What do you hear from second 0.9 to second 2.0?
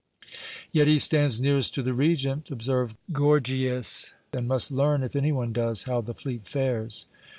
stands nearest to the